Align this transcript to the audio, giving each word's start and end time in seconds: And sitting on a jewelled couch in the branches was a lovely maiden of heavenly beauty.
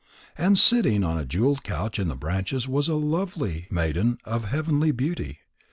And 0.35 0.57
sitting 0.57 1.03
on 1.03 1.19
a 1.19 1.25
jewelled 1.25 1.61
couch 1.63 1.99
in 1.99 2.07
the 2.07 2.15
branches 2.15 2.67
was 2.67 2.87
a 2.87 2.95
lovely 2.95 3.67
maiden 3.69 4.17
of 4.25 4.45
heavenly 4.45 4.89
beauty. 4.91 5.41